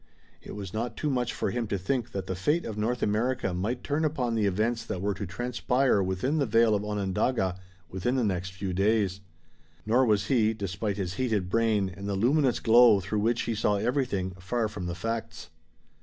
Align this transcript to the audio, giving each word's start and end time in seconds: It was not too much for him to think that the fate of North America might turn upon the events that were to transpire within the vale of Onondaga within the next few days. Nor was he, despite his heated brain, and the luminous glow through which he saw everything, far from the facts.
It 0.41 0.55
was 0.55 0.73
not 0.73 0.97
too 0.97 1.11
much 1.11 1.31
for 1.31 1.51
him 1.51 1.67
to 1.67 1.77
think 1.77 2.11
that 2.11 2.25
the 2.25 2.33
fate 2.35 2.65
of 2.65 2.75
North 2.75 3.03
America 3.03 3.53
might 3.53 3.83
turn 3.83 4.03
upon 4.03 4.33
the 4.33 4.47
events 4.47 4.83
that 4.83 4.99
were 4.99 5.13
to 5.13 5.27
transpire 5.27 6.01
within 6.01 6.39
the 6.39 6.47
vale 6.47 6.73
of 6.73 6.83
Onondaga 6.83 7.59
within 7.87 8.15
the 8.15 8.23
next 8.23 8.53
few 8.53 8.73
days. 8.73 9.19
Nor 9.85 10.07
was 10.07 10.25
he, 10.25 10.55
despite 10.55 10.97
his 10.97 11.13
heated 11.13 11.51
brain, 11.51 11.87
and 11.95 12.09
the 12.09 12.15
luminous 12.15 12.59
glow 12.59 12.99
through 12.99 13.19
which 13.19 13.41
he 13.43 13.53
saw 13.53 13.75
everything, 13.75 14.31
far 14.39 14.67
from 14.67 14.87
the 14.87 14.95
facts. 14.95 15.51